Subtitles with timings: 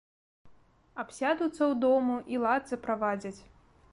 [1.03, 3.37] Абсядуцца ў дому і лад заправадзяць.